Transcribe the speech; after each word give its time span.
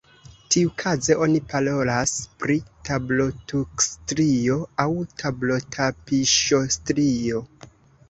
Tiukaze 0.53 1.17
oni 1.25 1.41
parolas 1.51 2.13
pri 2.41 2.57
tablotukstrio 2.89 4.59
aŭ 4.87 4.89
tablotapiŝostrio. 5.23 7.49